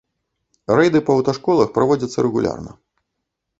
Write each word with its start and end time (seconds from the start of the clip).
Рэйды 0.79 1.01
па 1.09 1.17
аўташколах 1.17 1.69
праводзяцца 1.77 2.19
рэгулярна. 2.29 2.71